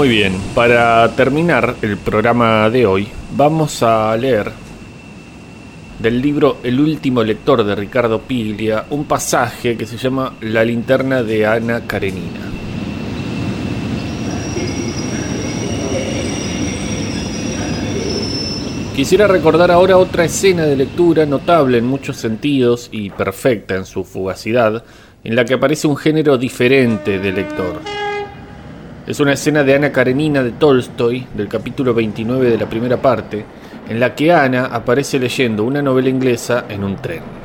Muy 0.00 0.08
bien, 0.08 0.32
para 0.54 1.14
terminar 1.14 1.76
el 1.82 1.98
programa 1.98 2.70
de 2.70 2.86
hoy, 2.86 3.06
vamos 3.36 3.82
a 3.82 4.16
leer 4.16 4.50
del 5.98 6.22
libro 6.22 6.56
El 6.62 6.80
último 6.80 7.22
lector 7.22 7.62
de 7.64 7.74
Ricardo 7.74 8.22
Piglia 8.22 8.86
un 8.88 9.04
pasaje 9.04 9.76
que 9.76 9.84
se 9.84 9.98
llama 9.98 10.36
La 10.40 10.64
linterna 10.64 11.22
de 11.22 11.44
Ana 11.44 11.82
Karenina. 11.86 12.40
Quisiera 18.96 19.26
recordar 19.26 19.70
ahora 19.70 19.98
otra 19.98 20.24
escena 20.24 20.64
de 20.64 20.76
lectura 20.76 21.26
notable 21.26 21.76
en 21.76 21.84
muchos 21.84 22.16
sentidos 22.16 22.88
y 22.90 23.10
perfecta 23.10 23.76
en 23.76 23.84
su 23.84 24.04
fugacidad, 24.04 24.82
en 25.24 25.36
la 25.36 25.44
que 25.44 25.52
aparece 25.52 25.86
un 25.86 25.98
género 25.98 26.38
diferente 26.38 27.18
de 27.18 27.32
lector. 27.32 27.99
Es 29.10 29.18
una 29.18 29.32
escena 29.32 29.64
de 29.64 29.74
Ana 29.74 29.90
Karenina 29.90 30.40
de 30.40 30.52
Tolstoy, 30.52 31.26
del 31.34 31.48
capítulo 31.48 31.92
29 31.92 32.48
de 32.48 32.56
la 32.56 32.68
primera 32.70 33.02
parte, 33.02 33.44
en 33.88 33.98
la 33.98 34.14
que 34.14 34.32
Ana 34.32 34.66
aparece 34.66 35.18
leyendo 35.18 35.64
una 35.64 35.82
novela 35.82 36.08
inglesa 36.08 36.66
en 36.68 36.84
un 36.84 36.94
tren. 36.94 37.39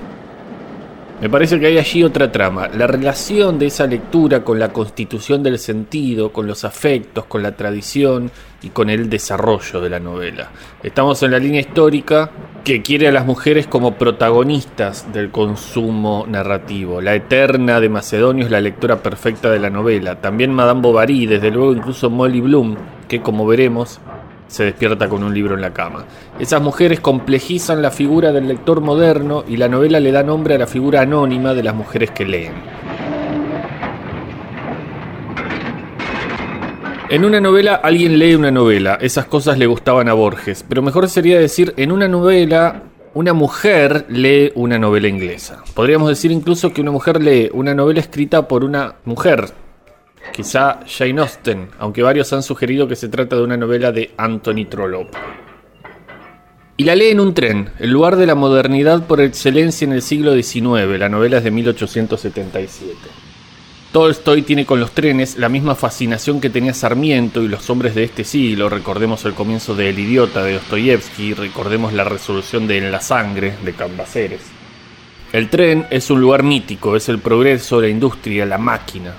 Me 1.21 1.29
parece 1.29 1.57
que 1.61 1.67
hay 1.67 1.77
allí 1.77 2.03
otra 2.03 2.29
trama, 2.29 2.67
la 2.67 2.87
relación 2.87 3.57
de 3.57 3.67
esa 3.67 3.87
lectura 3.87 4.43
con 4.43 4.59
la 4.59 4.73
constitución 4.73 5.43
del 5.43 5.59
sentido, 5.59 6.33
con 6.33 6.45
los 6.45 6.65
afectos, 6.65 7.23
con 7.23 7.41
la 7.41 7.55
tradición 7.55 8.29
y 8.61 8.69
con 8.69 8.89
el 8.89 9.09
desarrollo 9.09 9.79
de 9.79 9.89
la 9.89 10.01
novela. 10.01 10.51
Estamos 10.83 11.23
en 11.23 11.31
la 11.31 11.39
línea 11.39 11.61
histórica 11.61 12.31
que 12.65 12.81
quiere 12.81 13.07
a 13.07 13.13
las 13.13 13.25
mujeres 13.25 13.65
como 13.65 13.93
protagonistas 13.93 15.13
del 15.13 15.31
consumo 15.31 16.25
narrativo. 16.27 16.99
La 16.99 17.15
Eterna 17.15 17.79
de 17.79 17.87
Macedonio 17.87 18.43
es 18.43 18.51
la 18.51 18.59
lectura 18.59 19.01
perfecta 19.01 19.49
de 19.49 19.59
la 19.59 19.69
novela. 19.69 20.19
También 20.19 20.53
Madame 20.53 20.81
Bovary, 20.81 21.27
desde 21.27 21.49
luego 21.49 21.73
incluso 21.73 22.09
Molly 22.09 22.41
Bloom, 22.41 22.75
que 23.07 23.21
como 23.21 23.47
veremos 23.47 24.01
se 24.47 24.65
despierta 24.65 25.09
con 25.09 25.23
un 25.23 25.33
libro 25.33 25.55
en 25.55 25.61
la 25.61 25.73
cama. 25.73 26.05
Esas 26.39 26.61
mujeres 26.61 26.99
complejizan 26.99 27.81
la 27.81 27.91
figura 27.91 28.31
del 28.31 28.47
lector 28.47 28.81
moderno 28.81 29.43
y 29.47 29.57
la 29.57 29.67
novela 29.67 29.99
le 29.99 30.11
da 30.11 30.23
nombre 30.23 30.55
a 30.55 30.57
la 30.57 30.67
figura 30.67 31.01
anónima 31.01 31.53
de 31.53 31.63
las 31.63 31.75
mujeres 31.75 32.11
que 32.11 32.25
leen. 32.25 32.53
En 37.07 37.23
una 37.23 37.39
novela 37.39 37.75
alguien 37.75 38.17
lee 38.17 38.33
una 38.33 38.49
novela, 38.49 38.97
esas 38.99 39.25
cosas 39.25 39.59
le 39.59 39.67
gustaban 39.67 40.09
a 40.09 40.13
Borges, 40.13 40.65
pero 40.67 40.81
mejor 40.81 41.07
sería 41.07 41.39
decir 41.39 41.73
en 41.77 41.91
una 41.91 42.07
novela 42.07 42.81
una 43.13 43.31
mujer 43.31 44.05
lee 44.09 44.51
una 44.55 44.77
novela 44.77 45.07
inglesa. 45.07 45.63
Podríamos 45.73 46.09
decir 46.09 46.31
incluso 46.31 46.73
que 46.73 46.81
una 46.81 46.91
mujer 46.91 47.21
lee 47.21 47.49
una 47.53 47.73
novela 47.73 48.01
escrita 48.01 48.47
por 48.47 48.63
una 48.63 48.95
mujer, 49.05 49.45
quizá 50.33 50.79
Jane 50.87 51.21
Austen, 51.21 51.69
aunque 51.79 52.03
varios 52.03 52.31
han 52.33 52.43
sugerido 52.43 52.87
que 52.87 52.95
se 52.95 53.09
trata 53.09 53.35
de 53.35 53.43
una 53.43 53.57
novela 53.57 53.91
de 53.91 54.11
Anthony 54.17 54.65
Trollope. 54.69 55.17
Y 56.77 56.83
la 56.83 56.95
lee 56.95 57.09
en 57.09 57.21
un 57.21 57.33
tren, 57.33 57.69
el 57.79 57.91
lugar 57.91 58.17
de 58.17 58.25
la 58.25 58.35
modernidad 58.35 59.07
por 59.07 59.21
excelencia 59.21 59.85
en 59.85 59.93
el 59.93 60.01
siglo 60.01 60.33
XIX, 60.33 60.99
la 60.99 61.07
novela 61.07 61.37
es 61.37 61.43
de 61.45 61.51
1877. 61.51 62.95
Tolstoy 63.93 64.41
tiene 64.41 64.65
con 64.65 64.81
los 64.81 64.91
trenes 64.91 65.37
la 65.37 65.47
misma 65.47 65.73
fascinación 65.73 66.41
que 66.41 66.49
tenía 66.49 66.73
Sarmiento 66.73 67.41
y 67.41 67.47
los 67.47 67.69
hombres 67.69 67.95
de 67.95 68.03
este 68.03 68.25
siglo, 68.25 68.67
recordemos 68.67 69.23
el 69.23 69.33
comienzo 69.33 69.73
de 69.73 69.89
El 69.89 69.99
idiota 69.99 70.43
de 70.43 70.55
Dostoyevsky, 70.55 71.33
recordemos 71.33 71.93
la 71.93 72.03
resolución 72.03 72.67
de 72.67 72.79
En 72.79 72.91
la 72.91 72.99
sangre 72.99 73.53
de 73.63 73.71
Cambaceres. 73.71 74.41
El 75.31 75.49
tren 75.49 75.87
es 75.89 76.09
un 76.09 76.19
lugar 76.19 76.43
mítico, 76.43 76.97
es 76.97 77.07
el 77.07 77.19
progreso, 77.19 77.79
la 77.79 77.87
industria, 77.87 78.45
la 78.45 78.57
máquina, 78.57 79.13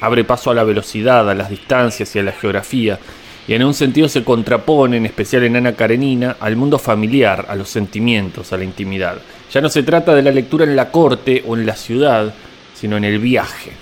abre 0.00 0.24
paso 0.24 0.50
a 0.50 0.54
la 0.54 0.64
velocidad, 0.64 1.28
a 1.28 1.34
las 1.34 1.50
distancias 1.50 2.14
y 2.14 2.18
a 2.18 2.22
la 2.22 2.32
geografía, 2.32 2.98
y 3.46 3.54
en 3.54 3.64
un 3.64 3.74
sentido 3.74 4.08
se 4.08 4.22
contrapone, 4.22 4.96
en 4.96 5.06
especial 5.06 5.44
en 5.44 5.56
Ana 5.56 5.74
Karenina, 5.74 6.36
al 6.40 6.56
mundo 6.56 6.78
familiar, 6.78 7.46
a 7.48 7.56
los 7.56 7.68
sentimientos, 7.68 8.52
a 8.52 8.56
la 8.56 8.64
intimidad. 8.64 9.18
Ya 9.52 9.60
no 9.60 9.68
se 9.68 9.82
trata 9.82 10.14
de 10.14 10.22
la 10.22 10.30
lectura 10.30 10.64
en 10.64 10.76
la 10.76 10.90
corte 10.90 11.42
o 11.46 11.56
en 11.56 11.66
la 11.66 11.74
ciudad, 11.74 12.32
sino 12.74 12.96
en 12.96 13.04
el 13.04 13.18
viaje. 13.18 13.72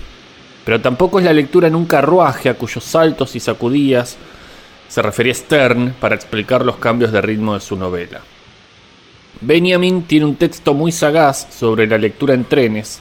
Pero 0.65 0.81
tampoco 0.81 1.19
es 1.19 1.25
la 1.25 1.33
lectura 1.33 1.67
en 1.67 1.75
un 1.75 1.85
carruaje 1.85 2.49
a 2.49 2.55
cuyos 2.55 2.83
saltos 2.83 3.35
y 3.35 3.39
sacudías 3.39 4.17
se 4.87 5.01
refería 5.03 5.35
Stern 5.35 5.93
para 5.99 6.15
explicar 6.15 6.65
los 6.65 6.77
cambios 6.77 7.11
de 7.11 7.21
ritmo 7.21 7.53
de 7.53 7.59
su 7.59 7.75
novela. 7.75 8.21
Benjamin 9.41 10.03
tiene 10.03 10.25
un 10.25 10.35
texto 10.35 10.73
muy 10.73 10.91
sagaz 10.91 11.47
sobre 11.51 11.87
la 11.87 11.97
lectura 11.97 12.33
en 12.33 12.43
trenes, 12.45 12.99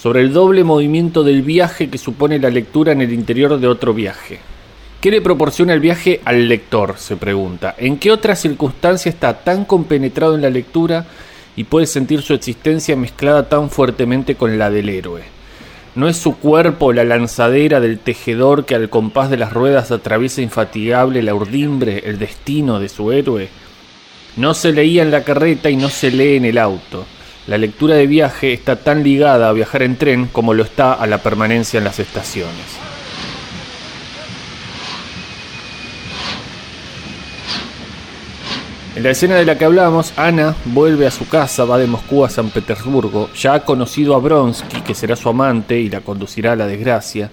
sobre 0.00 0.22
el 0.22 0.32
doble 0.32 0.64
movimiento 0.64 1.22
del 1.22 1.42
viaje 1.42 1.90
que 1.90 1.98
supone 1.98 2.38
la 2.38 2.48
lectura 2.48 2.92
en 2.92 3.02
el 3.02 3.12
interior 3.12 3.60
de 3.60 3.68
otro 3.68 3.92
viaje. 3.92 4.38
¿Qué 4.98 5.10
le 5.10 5.20
proporciona 5.20 5.74
el 5.74 5.80
viaje 5.80 6.22
al 6.24 6.48
lector? 6.48 6.94
se 6.96 7.16
pregunta. 7.16 7.74
¿En 7.76 7.98
qué 7.98 8.10
otra 8.10 8.34
circunstancia 8.34 9.10
está 9.10 9.44
tan 9.44 9.66
compenetrado 9.66 10.34
en 10.34 10.40
la 10.40 10.48
lectura 10.48 11.04
y 11.54 11.64
puede 11.64 11.86
sentir 11.86 12.22
su 12.22 12.32
existencia 12.32 12.96
mezclada 12.96 13.50
tan 13.50 13.68
fuertemente 13.68 14.36
con 14.36 14.58
la 14.58 14.70
del 14.70 14.88
héroe? 14.88 15.22
¿No 15.94 16.08
es 16.08 16.16
su 16.16 16.36
cuerpo 16.36 16.94
la 16.94 17.04
lanzadera 17.04 17.78
del 17.78 17.98
tejedor 17.98 18.64
que 18.64 18.76
al 18.76 18.88
compás 18.88 19.28
de 19.28 19.36
las 19.36 19.52
ruedas 19.52 19.90
atraviesa 19.90 20.40
infatigable 20.40 21.22
la 21.22 21.34
urdimbre, 21.34 22.04
el 22.06 22.18
destino 22.18 22.80
de 22.80 22.88
su 22.88 23.12
héroe? 23.12 23.50
No 24.36 24.54
se 24.54 24.72
leía 24.72 25.02
en 25.02 25.10
la 25.10 25.24
carreta 25.24 25.68
y 25.68 25.76
no 25.76 25.90
se 25.90 26.10
lee 26.10 26.36
en 26.36 26.46
el 26.46 26.56
auto. 26.56 27.04
La 27.46 27.58
lectura 27.58 27.94
de 27.94 28.06
viaje 28.06 28.52
está 28.52 28.76
tan 28.76 29.02
ligada 29.02 29.48
a 29.48 29.52
viajar 29.52 29.82
en 29.82 29.96
tren 29.96 30.26
como 30.26 30.54
lo 30.54 30.62
está 30.62 30.92
a 30.92 31.06
la 31.06 31.18
permanencia 31.18 31.78
en 31.78 31.84
las 31.84 31.98
estaciones. 31.98 32.78
En 38.94 39.04
la 39.04 39.10
escena 39.10 39.36
de 39.36 39.46
la 39.46 39.56
que 39.56 39.64
hablamos, 39.64 40.12
Ana 40.16 40.54
vuelve 40.66 41.06
a 41.06 41.10
su 41.10 41.26
casa, 41.26 41.64
va 41.64 41.78
de 41.78 41.86
Moscú 41.86 42.24
a 42.24 42.28
San 42.28 42.50
Petersburgo, 42.50 43.30
ya 43.34 43.54
ha 43.54 43.64
conocido 43.64 44.14
a 44.14 44.18
Bronsky, 44.18 44.82
que 44.82 44.94
será 44.94 45.16
su 45.16 45.28
amante 45.28 45.78
y 45.78 45.88
la 45.88 46.02
conducirá 46.02 46.52
a 46.52 46.56
la 46.56 46.66
desgracia, 46.66 47.30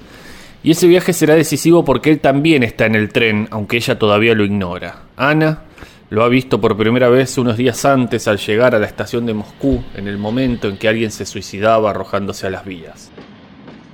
y 0.64 0.72
ese 0.72 0.88
viaje 0.88 1.14
será 1.14 1.36
decisivo 1.36 1.84
porque 1.84 2.12
él 2.12 2.20
también 2.20 2.64
está 2.64 2.86
en 2.86 2.96
el 2.96 3.10
tren, 3.10 3.48
aunque 3.52 3.78
ella 3.78 4.00
todavía 4.00 4.34
lo 4.34 4.46
ignora. 4.46 5.02
Ana 5.18 5.64
lo 6.10 6.24
ha 6.24 6.30
visto 6.30 6.62
por 6.62 6.78
primera 6.78 7.10
vez 7.10 7.38
unos 7.38 7.58
días 7.58 7.84
antes 7.84 8.28
al 8.28 8.38
llegar 8.38 8.74
a 8.74 8.80
la 8.80 8.86
estación 8.86 9.26
de 9.26 9.34
Moscú, 9.34 9.84
en 9.94 10.08
el 10.08 10.18
momento 10.18 10.70
en 10.70 10.78
que 10.78 10.88
alguien 10.88 11.12
se 11.12 11.26
suicidaba 11.26 11.90
arrojándose 11.90 12.48
a 12.48 12.50
las 12.50 12.64
vías. 12.64 13.12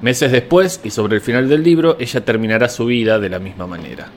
Meses 0.01 0.31
después, 0.31 0.79
y 0.83 0.91
sobre 0.91 1.15
el 1.15 1.21
final 1.21 1.49
del 1.49 1.63
libro, 1.63 1.97
ella 1.99 2.23
terminará 2.23 2.69
su 2.69 2.85
vida 2.85 3.17
de 3.19 3.29
la 3.29 3.39
misma 3.39 3.65
manera. 3.65 4.11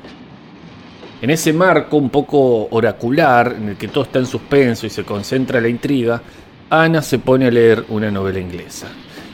En 1.23 1.31
ese 1.31 1.55
marco 1.55 1.97
un 1.97 2.11
poco 2.11 2.69
oracular, 2.71 3.55
en 3.57 3.71
el 3.71 3.77
que 3.77 3.89
todo 3.89 4.05
está 4.05 4.19
en 4.19 4.27
suspenso 4.27 4.87
y 4.87 4.91
se 4.91 5.05
concentra 5.05 5.61
la 5.61 5.69
intriga, 5.69 6.21
Ana 6.69 7.01
se 7.01 7.19
pone 7.19 7.47
a 7.47 7.51
leer 7.51 7.85
una 7.89 8.11
novela 8.11 8.41
inglesa. 8.41 8.89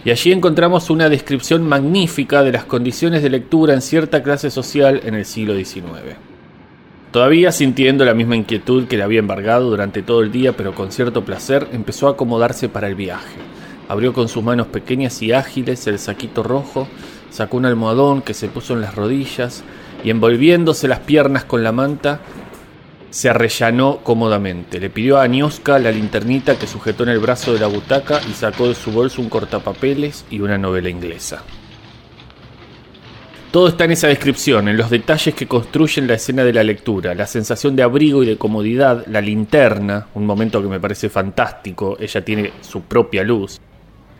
Y 0.04 0.10
allí 0.10 0.30
encontramos 0.30 0.90
una 0.90 1.08
descripción 1.08 1.66
magnífica 1.66 2.42
de 2.44 2.52
las 2.52 2.64
condiciones 2.64 3.22
de 3.22 3.30
lectura 3.30 3.74
en 3.74 3.82
cierta 3.82 4.22
clase 4.22 4.50
social 4.50 5.00
en 5.04 5.14
el 5.14 5.24
siglo 5.24 5.56
XIX. 5.56 6.31
Todavía 7.12 7.52
sintiendo 7.52 8.06
la 8.06 8.14
misma 8.14 8.36
inquietud 8.36 8.88
que 8.88 8.96
le 8.96 9.02
había 9.02 9.18
embargado 9.18 9.68
durante 9.68 10.02
todo 10.02 10.22
el 10.22 10.32
día, 10.32 10.56
pero 10.56 10.74
con 10.74 10.90
cierto 10.90 11.26
placer, 11.26 11.68
empezó 11.70 12.08
a 12.08 12.12
acomodarse 12.12 12.70
para 12.70 12.88
el 12.88 12.94
viaje. 12.94 13.36
Abrió 13.86 14.14
con 14.14 14.30
sus 14.30 14.42
manos 14.42 14.68
pequeñas 14.68 15.20
y 15.20 15.32
ágiles 15.32 15.86
el 15.86 15.98
saquito 15.98 16.42
rojo, 16.42 16.88
sacó 17.28 17.58
un 17.58 17.66
almohadón 17.66 18.22
que 18.22 18.32
se 18.32 18.48
puso 18.48 18.72
en 18.72 18.80
las 18.80 18.94
rodillas 18.94 19.62
y 20.02 20.08
envolviéndose 20.08 20.88
las 20.88 21.00
piernas 21.00 21.44
con 21.44 21.62
la 21.62 21.70
manta, 21.70 22.20
se 23.10 23.28
arrellanó 23.28 23.98
cómodamente. 24.02 24.80
Le 24.80 24.88
pidió 24.88 25.18
a 25.18 25.24
Anioska 25.24 25.78
la 25.78 25.92
linternita 25.92 26.58
que 26.58 26.66
sujetó 26.66 27.02
en 27.02 27.10
el 27.10 27.18
brazo 27.18 27.52
de 27.52 27.60
la 27.60 27.66
butaca 27.66 28.22
y 28.26 28.32
sacó 28.32 28.68
de 28.68 28.74
su 28.74 28.90
bolso 28.90 29.20
un 29.20 29.28
cortapapeles 29.28 30.24
y 30.30 30.40
una 30.40 30.56
novela 30.56 30.88
inglesa. 30.88 31.42
Todo 33.52 33.68
está 33.68 33.84
en 33.84 33.90
esa 33.90 34.08
descripción, 34.08 34.66
en 34.68 34.78
los 34.78 34.88
detalles 34.88 35.34
que 35.34 35.46
construyen 35.46 36.06
la 36.06 36.14
escena 36.14 36.42
de 36.42 36.54
la 36.54 36.62
lectura, 36.62 37.14
la 37.14 37.26
sensación 37.26 37.76
de 37.76 37.82
abrigo 37.82 38.22
y 38.22 38.26
de 38.26 38.38
comodidad, 38.38 39.04
la 39.08 39.20
linterna, 39.20 40.06
un 40.14 40.24
momento 40.24 40.62
que 40.62 40.68
me 40.68 40.80
parece 40.80 41.10
fantástico, 41.10 41.98
ella 42.00 42.24
tiene 42.24 42.50
su 42.62 42.80
propia 42.84 43.22
luz, 43.22 43.60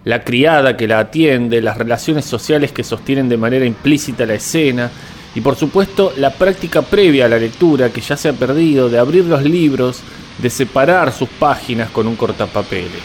la 0.05 0.23
criada 0.23 0.77
que 0.77 0.87
la 0.87 0.99
atiende, 0.99 1.63
las 1.63 1.79
relaciones 1.79 2.27
sociales 2.27 2.73
que 2.73 2.85
sostienen 2.85 3.31
de 3.31 3.39
manera 3.39 3.65
implícita 3.65 4.27
la 4.27 4.35
escena, 4.35 4.91
y 5.35 5.41
por 5.41 5.57
supuesto 5.57 6.13
la 6.19 6.35
práctica 6.35 6.83
previa 6.83 7.25
a 7.25 7.31
la 7.31 7.39
lectura 7.39 7.89
que 7.89 8.03
ya 8.03 8.19
se 8.19 8.29
ha 8.29 8.35
perdido 8.35 8.91
de 8.91 8.99
abrir 8.99 9.25
los 9.25 9.43
libros, 9.43 10.03
de 10.37 10.51
separar 10.51 11.11
sus 11.11 11.31
páginas 11.31 11.89
con 11.89 12.07
un 12.07 12.17
cortapapeles. 12.17 13.03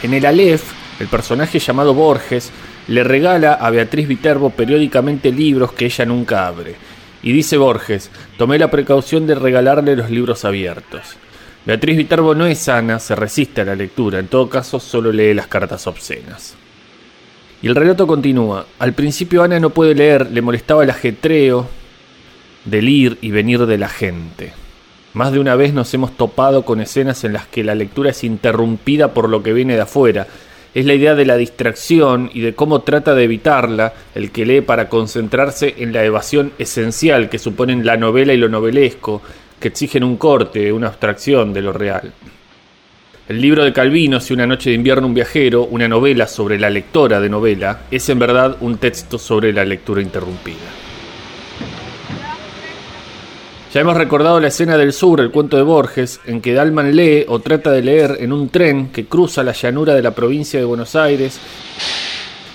En 0.00 0.14
el 0.14 0.24
Aleph, 0.24 0.62
el 1.00 1.08
personaje 1.08 1.58
llamado 1.58 1.92
Borges 1.92 2.52
le 2.88 3.04
regala 3.04 3.54
a 3.54 3.70
Beatriz 3.70 4.08
Viterbo 4.08 4.50
periódicamente 4.50 5.30
libros 5.30 5.72
que 5.72 5.84
ella 5.84 6.04
nunca 6.06 6.46
abre. 6.46 6.74
Y 7.22 7.32
dice 7.32 7.56
Borges, 7.56 8.10
tomé 8.36 8.58
la 8.58 8.70
precaución 8.70 9.26
de 9.26 9.34
regalarle 9.34 9.96
los 9.96 10.10
libros 10.10 10.44
abiertos. 10.44 11.16
Beatriz 11.66 11.96
Viterbo 11.98 12.34
no 12.34 12.46
es 12.46 12.58
sana, 12.58 12.98
se 12.98 13.14
resiste 13.14 13.60
a 13.60 13.64
la 13.64 13.74
lectura, 13.74 14.18
en 14.18 14.28
todo 14.28 14.48
caso 14.48 14.80
solo 14.80 15.12
lee 15.12 15.34
las 15.34 15.48
cartas 15.48 15.86
obscenas. 15.86 16.54
Y 17.60 17.66
el 17.66 17.74
relato 17.74 18.06
continúa. 18.06 18.66
Al 18.78 18.94
principio 18.94 19.42
Ana 19.42 19.60
no 19.60 19.70
puede 19.70 19.94
leer, 19.94 20.30
le 20.30 20.42
molestaba 20.42 20.84
el 20.84 20.90
ajetreo 20.90 21.68
del 22.64 22.88
ir 22.88 23.18
y 23.20 23.32
venir 23.32 23.66
de 23.66 23.78
la 23.78 23.88
gente. 23.88 24.52
Más 25.12 25.32
de 25.32 25.40
una 25.40 25.56
vez 25.56 25.74
nos 25.74 25.92
hemos 25.92 26.16
topado 26.16 26.64
con 26.64 26.80
escenas 26.80 27.24
en 27.24 27.32
las 27.32 27.46
que 27.46 27.64
la 27.64 27.74
lectura 27.74 28.10
es 28.10 28.22
interrumpida 28.24 29.12
por 29.12 29.28
lo 29.28 29.42
que 29.42 29.52
viene 29.52 29.74
de 29.74 29.80
afuera. 29.80 30.26
Es 30.74 30.84
la 30.84 30.94
idea 30.94 31.14
de 31.14 31.24
la 31.24 31.36
distracción 31.36 32.30
y 32.32 32.40
de 32.40 32.54
cómo 32.54 32.82
trata 32.82 33.14
de 33.14 33.24
evitarla 33.24 33.92
el 34.14 34.30
que 34.30 34.44
lee 34.44 34.60
para 34.60 34.88
concentrarse 34.88 35.74
en 35.78 35.92
la 35.92 36.04
evasión 36.04 36.52
esencial 36.58 37.28
que 37.28 37.38
suponen 37.38 37.86
la 37.86 37.96
novela 37.96 38.32
y 38.32 38.36
lo 38.36 38.48
novelesco, 38.48 39.22
que 39.58 39.68
exigen 39.68 40.04
un 40.04 40.16
corte, 40.16 40.72
una 40.72 40.88
abstracción 40.88 41.52
de 41.52 41.62
lo 41.62 41.72
real. 41.72 42.12
El 43.28 43.40
libro 43.40 43.64
de 43.64 43.72
Calvino, 43.72 44.20
Si 44.20 44.32
una 44.32 44.46
noche 44.46 44.70
de 44.70 44.76
invierno 44.76 45.06
un 45.06 45.14
viajero, 45.14 45.64
una 45.64 45.88
novela 45.88 46.26
sobre 46.26 46.58
la 46.58 46.70
lectora 46.70 47.20
de 47.20 47.28
novela, 47.28 47.80
es 47.90 48.08
en 48.08 48.18
verdad 48.18 48.56
un 48.60 48.78
texto 48.78 49.18
sobre 49.18 49.52
la 49.52 49.64
lectura 49.64 50.00
interrumpida. 50.00 50.87
Ya 53.72 53.82
hemos 53.82 53.98
recordado 53.98 54.40
la 54.40 54.48
escena 54.48 54.78
del 54.78 54.94
sur, 54.94 55.20
el 55.20 55.30
cuento 55.30 55.58
de 55.58 55.62
Borges, 55.62 56.20
en 56.24 56.40
que 56.40 56.54
Dalman 56.54 56.96
lee 56.96 57.26
o 57.28 57.40
trata 57.40 57.70
de 57.70 57.82
leer 57.82 58.16
en 58.20 58.32
un 58.32 58.48
tren 58.48 58.88
que 58.88 59.04
cruza 59.04 59.42
la 59.42 59.52
llanura 59.52 59.92
de 59.92 60.00
la 60.00 60.12
provincia 60.12 60.58
de 60.58 60.64
Buenos 60.64 60.96
Aires 60.96 61.38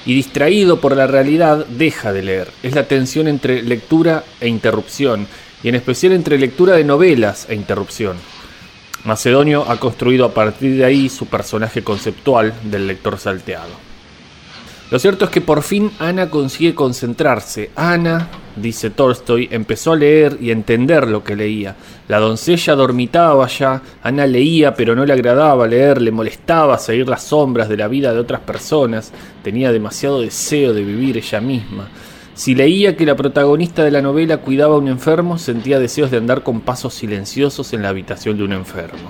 y 0.08 0.16
distraído 0.16 0.82
por 0.82 0.98
la 0.98 1.06
realidad 1.06 1.68
deja 1.68 2.12
de 2.12 2.24
leer. 2.24 2.48
Es 2.64 2.74
la 2.74 2.88
tensión 2.88 3.28
entre 3.28 3.62
lectura 3.62 4.24
e 4.42 4.48
interrupción, 4.48 5.28
y 5.62 5.70
en 5.70 5.76
especial 5.76 6.14
entre 6.14 6.40
lectura 6.40 6.76
de 6.76 6.84
novelas 6.84 7.46
e 7.48 7.54
interrupción. 7.54 8.18
Macedonio 9.04 9.70
ha 9.70 9.80
construido 9.80 10.26
a 10.26 10.34
partir 10.34 10.78
de 10.78 10.86
ahí 10.86 11.10
su 11.10 11.28
personaje 11.28 11.84
conceptual 11.84 12.56
del 12.64 12.88
lector 12.88 13.20
salteado. 13.20 13.93
Lo 14.94 15.00
cierto 15.00 15.26
es 15.26 15.32
que 15.32 15.42
por 15.42 15.64
fin 15.64 15.90
Ana 15.98 16.30
consigue 16.30 16.76
concentrarse. 16.76 17.72
Ana, 17.76 18.28
dice 18.56 18.92
Tolstoy, 18.92 19.50
empezó 19.50 19.94
a 19.94 19.96
leer 19.96 20.38
y 20.40 20.52
a 20.52 20.54
entender 20.54 21.08
lo 21.08 21.24
que 21.24 21.36
leía. 21.36 21.76
La 22.08 22.20
doncella 22.20 22.76
dormitaba 22.76 23.48
ya, 23.48 23.82
Ana 24.04 24.28
leía 24.28 24.76
pero 24.76 24.96
no 24.96 25.04
le 25.04 25.14
agradaba 25.14 25.66
leer, 25.66 26.00
le 26.00 26.12
molestaba 26.12 26.78
seguir 26.78 27.10
las 27.10 27.24
sombras 27.24 27.70
de 27.70 27.78
la 27.78 27.88
vida 27.88 28.14
de 28.14 28.20
otras 28.20 28.42
personas, 28.42 29.12
tenía 29.42 29.72
demasiado 29.72 30.22
deseo 30.22 30.74
de 30.74 30.84
vivir 30.84 31.18
ella 31.18 31.42
misma. 31.42 31.88
Si 32.36 32.54
leía 32.54 32.96
que 32.96 33.08
la 33.08 33.16
protagonista 33.16 33.84
de 33.84 33.90
la 33.90 34.04
novela 34.04 34.38
cuidaba 34.38 34.76
a 34.76 34.78
un 34.78 34.90
enfermo, 34.90 35.40
sentía 35.40 35.80
deseos 35.80 36.12
de 36.12 36.18
andar 36.18 36.44
con 36.44 36.62
pasos 36.62 36.94
silenciosos 36.94 37.74
en 37.74 37.82
la 37.82 37.90
habitación 37.90 38.38
de 38.38 38.44
un 38.44 38.54
enfermo. 38.54 39.10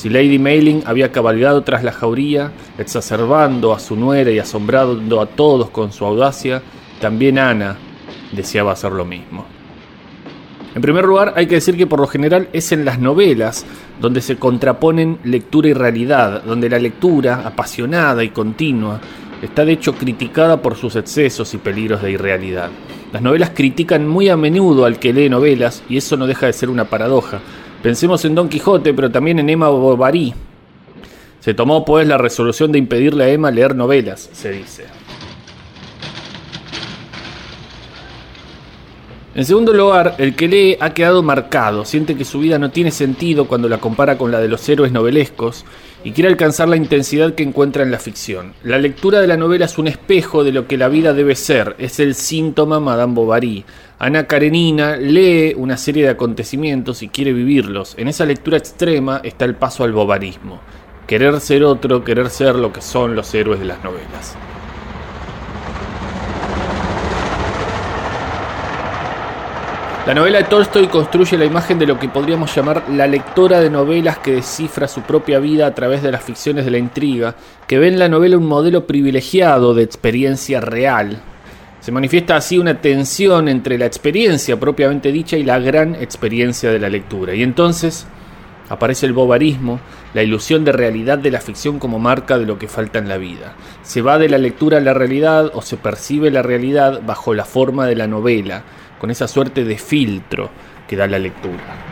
Si 0.00 0.08
Lady 0.08 0.38
Mailing 0.38 0.84
había 0.86 1.12
cabalgado 1.12 1.60
tras 1.62 1.84
la 1.84 1.92
jauría, 1.92 2.52
exacerbando 2.78 3.74
a 3.74 3.78
su 3.78 3.96
nuera 3.96 4.30
y 4.30 4.38
asombrando 4.38 5.20
a 5.20 5.26
todos 5.26 5.68
con 5.68 5.92
su 5.92 6.06
audacia, 6.06 6.62
también 7.02 7.38
Ana 7.38 7.76
deseaba 8.32 8.72
hacer 8.72 8.92
lo 8.92 9.04
mismo. 9.04 9.44
En 10.74 10.80
primer 10.80 11.04
lugar, 11.04 11.34
hay 11.36 11.46
que 11.46 11.56
decir 11.56 11.76
que 11.76 11.86
por 11.86 12.00
lo 12.00 12.06
general 12.06 12.48
es 12.54 12.72
en 12.72 12.86
las 12.86 12.98
novelas 12.98 13.66
donde 14.00 14.22
se 14.22 14.36
contraponen 14.36 15.18
lectura 15.22 15.68
y 15.68 15.74
realidad, 15.74 16.44
donde 16.44 16.70
la 16.70 16.78
lectura, 16.78 17.42
apasionada 17.44 18.24
y 18.24 18.30
continua, 18.30 19.02
está 19.42 19.66
de 19.66 19.72
hecho 19.72 19.96
criticada 19.96 20.62
por 20.62 20.76
sus 20.76 20.96
excesos 20.96 21.52
y 21.52 21.58
peligros 21.58 22.00
de 22.00 22.12
irrealidad. 22.12 22.70
Las 23.12 23.20
novelas 23.20 23.50
critican 23.50 24.08
muy 24.08 24.30
a 24.30 24.38
menudo 24.38 24.86
al 24.86 24.98
que 24.98 25.12
lee 25.12 25.28
novelas 25.28 25.82
y 25.90 25.98
eso 25.98 26.16
no 26.16 26.26
deja 26.26 26.46
de 26.46 26.54
ser 26.54 26.70
una 26.70 26.86
paradoja. 26.86 27.40
Pensemos 27.82 28.24
en 28.26 28.34
Don 28.34 28.48
Quijote, 28.48 28.92
pero 28.92 29.10
también 29.10 29.38
en 29.38 29.48
Emma 29.48 29.68
Bovary. 29.68 30.34
Se 31.40 31.54
tomó 31.54 31.84
pues 31.84 32.06
la 32.06 32.18
resolución 32.18 32.70
de 32.72 32.78
impedirle 32.78 33.24
a 33.24 33.30
Emma 33.30 33.50
leer 33.50 33.74
novelas, 33.74 34.28
se 34.32 34.50
dice. 34.50 34.99
En 39.32 39.44
segundo 39.44 39.72
lugar, 39.72 40.16
el 40.18 40.34
que 40.34 40.48
lee 40.48 40.76
ha 40.80 40.92
quedado 40.92 41.22
marcado, 41.22 41.84
siente 41.84 42.16
que 42.16 42.24
su 42.24 42.40
vida 42.40 42.58
no 42.58 42.72
tiene 42.72 42.90
sentido 42.90 43.46
cuando 43.46 43.68
la 43.68 43.78
compara 43.78 44.18
con 44.18 44.32
la 44.32 44.40
de 44.40 44.48
los 44.48 44.68
héroes 44.68 44.90
novelescos 44.90 45.64
y 46.02 46.10
quiere 46.10 46.28
alcanzar 46.28 46.68
la 46.68 46.74
intensidad 46.74 47.34
que 47.36 47.44
encuentra 47.44 47.84
en 47.84 47.92
la 47.92 48.00
ficción. 48.00 48.54
La 48.64 48.76
lectura 48.76 49.20
de 49.20 49.28
la 49.28 49.36
novela 49.36 49.66
es 49.66 49.78
un 49.78 49.86
espejo 49.86 50.42
de 50.42 50.50
lo 50.50 50.66
que 50.66 50.76
la 50.76 50.88
vida 50.88 51.12
debe 51.12 51.36
ser, 51.36 51.76
es 51.78 52.00
el 52.00 52.16
síntoma 52.16 52.80
Madame 52.80 53.14
Bovary. 53.14 53.64
Ana 54.00 54.26
Karenina 54.26 54.96
lee 54.96 55.54
una 55.56 55.76
serie 55.76 56.02
de 56.02 56.10
acontecimientos 56.10 57.00
y 57.04 57.08
quiere 57.08 57.32
vivirlos. 57.32 57.94
En 57.98 58.08
esa 58.08 58.26
lectura 58.26 58.56
extrema 58.56 59.20
está 59.22 59.44
el 59.44 59.54
paso 59.54 59.84
al 59.84 59.92
bovarismo. 59.92 60.58
Querer 61.06 61.38
ser 61.38 61.62
otro, 61.62 62.02
querer 62.02 62.30
ser 62.30 62.56
lo 62.56 62.72
que 62.72 62.80
son 62.80 63.14
los 63.14 63.32
héroes 63.32 63.60
de 63.60 63.66
las 63.66 63.84
novelas. 63.84 64.36
La 70.06 70.14
novela 70.14 70.38
de 70.38 70.44
Tolstoy 70.44 70.86
construye 70.86 71.36
la 71.36 71.44
imagen 71.44 71.78
de 71.78 71.86
lo 71.86 71.98
que 71.98 72.08
podríamos 72.08 72.54
llamar 72.56 72.84
la 72.88 73.06
lectora 73.06 73.60
de 73.60 73.68
novelas 73.68 74.18
que 74.18 74.32
descifra 74.32 74.88
su 74.88 75.02
propia 75.02 75.38
vida 75.40 75.66
a 75.66 75.74
través 75.74 76.02
de 76.02 76.10
las 76.10 76.24
ficciones 76.24 76.64
de 76.64 76.70
la 76.70 76.78
intriga, 76.78 77.36
que 77.66 77.78
ve 77.78 77.88
en 77.88 77.98
la 77.98 78.08
novela 78.08 78.38
un 78.38 78.46
modelo 78.46 78.86
privilegiado 78.86 79.74
de 79.74 79.82
experiencia 79.82 80.62
real. 80.62 81.20
Se 81.80 81.92
manifiesta 81.92 82.36
así 82.36 82.56
una 82.56 82.80
tensión 82.80 83.46
entre 83.48 83.76
la 83.76 83.84
experiencia 83.84 84.58
propiamente 84.58 85.12
dicha 85.12 85.36
y 85.36 85.44
la 85.44 85.58
gran 85.58 85.94
experiencia 85.94 86.72
de 86.72 86.78
la 86.78 86.88
lectura. 86.88 87.34
Y 87.34 87.42
entonces 87.42 88.06
aparece 88.70 89.04
el 89.04 89.12
bobarismo, 89.12 89.80
la 90.14 90.22
ilusión 90.22 90.64
de 90.64 90.72
realidad 90.72 91.18
de 91.18 91.30
la 91.30 91.40
ficción 91.40 91.78
como 91.78 91.98
marca 91.98 92.38
de 92.38 92.46
lo 92.46 92.58
que 92.58 92.68
falta 92.68 92.98
en 92.98 93.08
la 93.08 93.18
vida. 93.18 93.54
Se 93.82 94.00
va 94.00 94.18
de 94.18 94.30
la 94.30 94.38
lectura 94.38 94.78
a 94.78 94.80
la 94.80 94.94
realidad 94.94 95.50
o 95.52 95.60
se 95.60 95.76
percibe 95.76 96.30
la 96.30 96.42
realidad 96.42 97.02
bajo 97.04 97.34
la 97.34 97.44
forma 97.44 97.86
de 97.86 97.96
la 97.96 98.06
novela, 98.06 98.62
con 99.00 99.10
esa 99.10 99.26
suerte 99.26 99.64
de 99.64 99.78
filtro 99.78 100.50
que 100.86 100.94
da 100.94 101.08
la 101.08 101.18
lectura. 101.18 101.90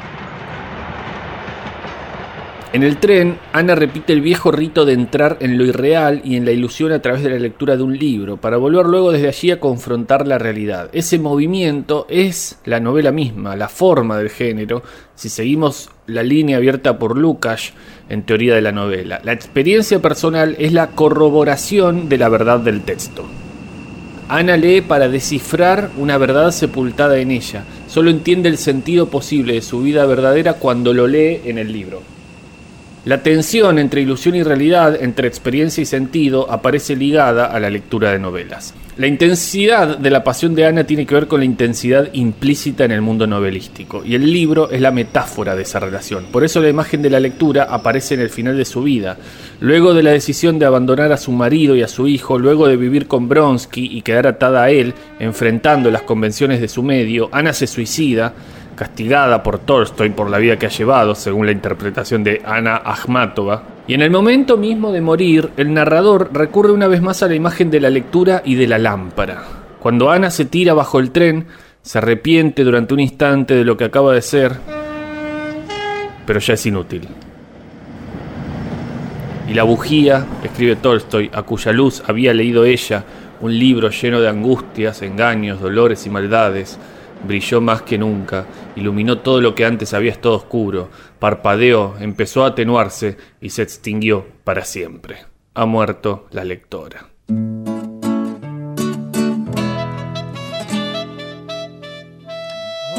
En 2.71 2.83
el 2.83 2.99
tren, 2.99 3.39
Ana 3.55 3.75
repite 3.75 4.13
el 4.13 4.21
viejo 4.21 4.53
rito 4.53 4.85
de 4.85 4.93
entrar 4.93 5.39
en 5.41 5.57
lo 5.57 5.65
irreal 5.65 6.21
y 6.23 6.37
en 6.37 6.45
la 6.45 6.51
ilusión 6.51 6.93
a 6.93 7.01
través 7.01 7.23
de 7.23 7.31
la 7.31 7.39
lectura 7.39 7.79
de 7.79 7.83
un 7.83 7.97
libro, 7.97 8.37
para 8.37 8.59
volver 8.59 8.85
luego 8.85 9.11
desde 9.11 9.29
allí 9.29 9.51
a 9.51 9.59
confrontar 9.59 10.29
la 10.29 10.37
realidad. 10.37 10.91
Ese 10.93 11.19
movimiento 11.19 12.05
es 12.11 12.59
la 12.67 12.79
novela 12.79 13.11
misma, 13.11 13.57
la 13.57 13.69
forma 13.69 14.19
del 14.19 14.29
género, 14.29 14.83
si 15.15 15.31
seguimos 15.31 15.89
la 16.07 16.23
línea 16.23 16.59
abierta 16.59 16.99
por 16.99 17.17
Lukács 17.17 17.73
en 18.11 18.25
teoría 18.25 18.55
de 18.55 18.61
la 18.61 18.73
novela. 18.73 19.23
La 19.25 19.33
experiencia 19.33 20.03
personal 20.03 20.55
es 20.59 20.75
la 20.75 20.89
corroboración 20.89 22.11
de 22.11 22.19
la 22.19 22.29
verdad 22.29 22.61
del 22.61 22.83
texto. 22.83 23.25
Ana 24.29 24.59
lee 24.59 24.83
para 24.83 25.09
descifrar 25.09 25.91
una 25.97 26.19
verdad 26.19 26.51
sepultada 26.51 27.19
en 27.19 27.31
ella. 27.31 27.65
Solo 27.87 28.11
entiende 28.11 28.51
el 28.51 28.59
sentido 28.59 29.09
posible 29.09 29.55
de 29.55 29.63
su 29.63 29.81
vida 29.81 30.05
verdadera 30.05 30.55
cuando 30.55 30.93
lo 30.93 31.07
lee 31.07 31.41
en 31.45 31.57
el 31.57 31.73
libro. 31.73 32.03
La 33.07 33.23
tensión 33.23 33.79
entre 33.79 34.03
ilusión 34.03 34.35
y 34.35 34.43
realidad, 34.43 35.03
entre 35.03 35.29
experiencia 35.29 35.81
y 35.81 35.87
sentido, 35.87 36.51
aparece 36.51 36.95
ligada 36.95 37.47
a 37.47 37.59
la 37.59 37.71
lectura 37.71 38.13
de 38.13 38.19
novelas. 38.19 38.75
La 38.99 39.07
intensidad 39.07 39.97
de 39.97 40.11
la 40.11 40.25
pasión 40.25 40.55
de 40.55 40.67
Ana 40.67 40.85
tiene 40.85 41.07
que 41.07 41.15
ver 41.15 41.29
con 41.29 41.39
la 41.39 41.47
intensidad 41.47 42.13
implícita 42.13 42.85
en 42.85 42.91
el 42.91 43.01
mundo 43.01 43.27
novelístico, 43.27 44.05
y 44.05 44.15
el 44.15 44.31
libro 44.31 44.71
es 44.71 44.81
la 44.81 44.91
metáfora 44.91 45.55
de 45.55 45.63
esa 45.63 45.79
relación. 45.79 46.27
Por 46.33 46.45
eso 46.45 46.61
la 46.61 46.69
imagen 46.69 47.01
de 47.01 47.09
la 47.09 47.21
lectura 47.21 47.69
aparece 47.71 48.15
en 48.15 48.21
el 48.21 48.29
final 48.29 48.59
de 48.59 48.65
su 48.65 48.83
vida. 48.83 49.17
Luego 49.61 49.93
de 49.93 50.05
la 50.05 50.13
decisión 50.13 50.61
de 50.61 50.67
abandonar 50.67 51.11
a 51.11 51.17
su 51.17 51.33
marido 51.33 51.75
y 51.75 51.83
a 51.83 51.89
su 51.89 52.07
hijo, 52.07 52.39
luego 52.39 52.69
de 52.69 52.77
vivir 52.77 53.09
con 53.09 53.29
Bronsky 53.29 53.89
y 53.91 54.03
quedar 54.03 54.29
atada 54.29 54.63
a 54.63 54.71
él, 54.71 54.95
enfrentando 55.19 55.91
las 55.91 56.03
convenciones 56.03 56.61
de 56.61 56.69
su 56.69 56.85
medio, 56.85 57.29
Ana 57.33 57.53
se 57.53 57.67
suicida, 57.67 58.35
castigada 58.77 59.43
por 59.43 59.59
Tolstoy 59.59 60.11
por 60.11 60.31
la 60.31 60.39
vida 60.39 60.57
que 60.57 60.67
ha 60.67 60.71
llevado, 60.71 61.17
según 61.17 61.47
la 61.47 61.51
interpretación 61.51 62.23
de 62.23 62.41
Ana 62.45 62.77
Akhmatova. 62.77 63.65
Y 63.89 63.95
en 63.95 64.03
el 64.03 64.13
momento 64.13 64.57
mismo 64.57 64.93
de 64.93 65.01
morir, 65.01 65.51
el 65.57 65.75
narrador 65.75 66.31
recurre 66.33 66.71
una 66.71 66.87
vez 66.87 67.03
más 67.03 67.25
a 67.25 67.27
la 67.27 67.35
imagen 67.35 67.69
de 67.69 67.81
la 67.81 67.91
lectura 67.91 68.43
y 68.45 68.55
de 68.55 68.69
la 68.69 68.79
lámpara. 68.79 69.43
Cuando 69.81 70.09
Ana 70.09 70.31
se 70.31 70.45
tira 70.45 70.73
bajo 70.73 71.01
el 71.01 71.11
tren, 71.11 71.47
se 71.83 71.99
arrepiente 71.99 72.63
durante 72.63 72.95
un 72.95 73.01
instante 73.01 73.55
de 73.55 73.65
lo 73.65 73.77
que 73.77 73.87
acaba 73.87 74.15
de 74.15 74.23
ser, 74.23 74.53
pero 76.25 76.39
ya 76.39 76.55
es 76.55 76.65
inútil. 76.65 77.09
Y 79.49 79.55
la 79.55 79.63
bujía, 79.63 80.27
escribe 80.43 80.77
Tolstoy, 80.77 81.31
a 81.33 81.43
cuya 81.43 81.73
luz 81.73 82.03
había 82.07 82.35
leído 82.35 82.67
ella, 82.67 83.05
un 83.41 83.59
libro 83.59 83.89
lleno 83.89 84.21
de 84.21 84.29
angustias, 84.29 85.01
engaños, 85.01 85.61
dolores 85.61 86.07
y 86.07 86.11
maldades, 86.11 86.79
brilló 87.27 87.61
más 87.61 87.83
que 87.83 87.97
nunca, 87.97 88.47
iluminó 88.77 89.19
todo 89.19 89.41
lo 89.41 89.55
que 89.55 89.65
antes 89.65 89.95
había 89.95 90.13
estado 90.13 90.35
oscuro, 90.35 90.91
parpadeó, 91.19 91.97
empezó 91.99 92.45
a 92.45 92.49
atenuarse 92.49 93.17
y 93.41 93.51
se 93.51 93.63
extinguió 93.63 94.27
para 94.45 94.65
siempre. 94.65 95.25
Ha 95.55 95.65
muerto 95.67 96.27
la 96.31 96.45
lectora. 96.45 97.07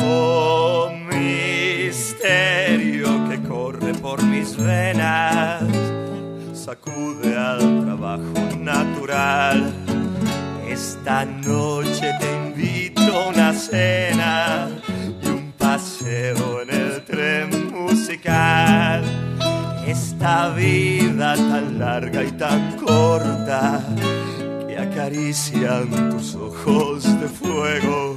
Oh 0.01 0.89
misterio 1.09 3.07
que 3.29 3.41
corre 3.47 3.93
por 3.93 4.23
mis 4.23 4.57
venas, 4.57 5.38
sacude 6.69 7.35
al 7.35 7.83
trabajo 7.83 8.57
natural. 8.59 9.73
Esta 10.67 11.25
noche 11.25 12.13
te 12.19 12.29
invito 12.45 13.01
a 13.17 13.29
una 13.29 13.53
cena 13.53 14.69
y 15.23 15.27
un 15.29 15.51
paseo 15.57 16.61
en 16.61 16.69
el 16.69 17.03
tren 17.05 17.71
musical. 17.73 19.01
Esta 19.87 20.49
vida 20.49 21.35
tan 21.35 21.79
larga 21.79 22.23
y 22.23 22.31
tan 22.33 22.77
corta 22.77 23.81
que 24.67 24.77
acarician 24.77 25.89
tus 26.11 26.35
ojos 26.35 27.03
de 27.19 27.27
fuego. 27.27 28.15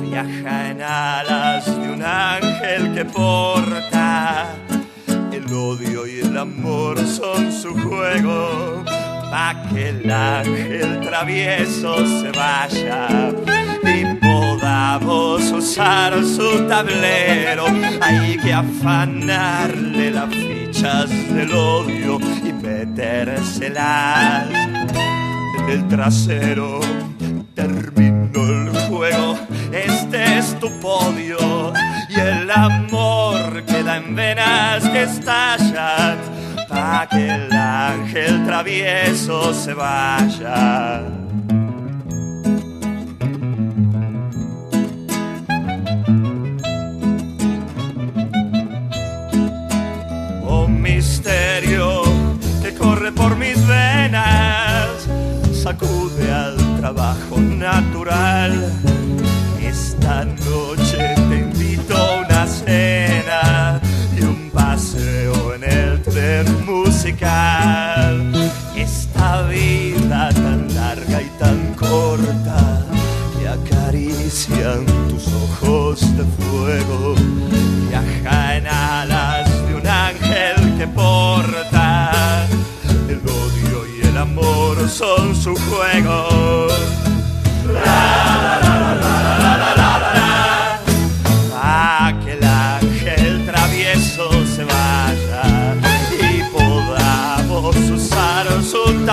Viaja 0.00 0.70
en 0.70 0.80
alas 0.80 1.66
de 1.66 1.92
un 1.92 2.02
ángel 2.02 2.94
que 2.94 3.04
por 3.04 3.63
el 9.84 10.10
ángel 10.10 11.00
travieso 11.02 12.06
se 12.06 12.30
vaya 12.30 13.30
y 13.82 14.04
podamos 14.16 15.42
usar 15.52 16.14
su 16.24 16.66
tablero. 16.66 17.66
Hay 18.00 18.38
que 18.38 18.52
afanarle 18.52 20.10
las 20.10 20.30
fichas 20.30 21.10
del 21.28 21.52
odio 21.52 22.18
y 22.44 22.52
metérselas 22.52 24.48
en 24.50 25.68
el 25.68 25.88
trasero. 25.88 26.80
Terminó 27.54 28.42
el 28.42 28.70
juego, 28.88 29.38
este 29.70 30.38
es 30.38 30.58
tu 30.58 30.68
podio 30.80 31.72
y 32.08 32.20
el 32.20 32.50
amor 32.50 33.62
queda 33.64 33.98
en 33.98 34.14
venas 34.14 34.88
que 34.88 35.02
estallan 35.02 36.18
pa' 36.68 37.06
que 37.10 37.28
ángel 37.88 38.44
travieso 38.44 39.52
se 39.52 39.74
vaya. 39.74 41.23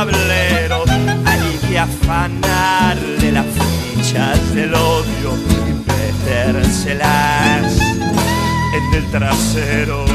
Su 0.01 0.11
tablero. 0.11 0.83
Hay 1.25 1.59
que 1.67 1.79
afanarle 1.79 3.31
las 3.31 3.45
fichas 3.93 4.53
del 4.55 4.73
odio 4.73 5.33
y 5.67 5.73
metérselas 5.89 7.79
en 8.73 8.93
el 8.95 9.11
trasero. 9.11 10.05